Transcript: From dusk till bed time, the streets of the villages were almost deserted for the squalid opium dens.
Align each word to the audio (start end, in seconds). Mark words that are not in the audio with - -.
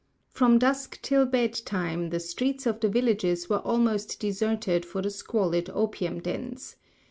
From 0.29 0.57
dusk 0.57 0.99
till 1.03 1.27
bed 1.27 1.53
time, 1.63 2.09
the 2.09 2.19
streets 2.19 2.65
of 2.65 2.79
the 2.79 2.89
villages 2.89 3.51
were 3.51 3.59
almost 3.59 4.19
deserted 4.19 4.83
for 4.83 4.99
the 4.99 5.11
squalid 5.11 5.69
opium 5.75 6.19
dens. 6.21 6.75